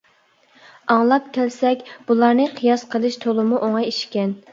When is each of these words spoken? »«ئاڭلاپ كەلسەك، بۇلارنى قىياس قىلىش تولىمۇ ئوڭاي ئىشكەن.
»«ئاڭلاپ 0.93 1.27
كەلسەك، 1.35 1.83
بۇلارنى 2.07 2.47
قىياس 2.61 2.87
قىلىش 2.95 3.19
تولىمۇ 3.27 3.61
ئوڭاي 3.69 3.87
ئىشكەن. 3.91 4.35